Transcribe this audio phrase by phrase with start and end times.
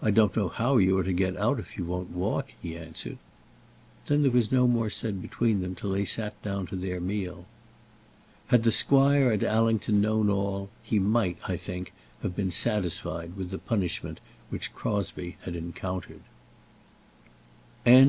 [0.00, 3.18] "I don't know how you are to get out if you won't walk," he answered.
[4.06, 7.46] Then there was no more said between them till they sat down to their meal.
[8.46, 11.92] Had the squire at Allington known all, he might, I think,
[12.22, 16.20] have been satisfied with the punishment which Crosbie had encountered.
[17.84, 18.08] CHAPTER XLIX.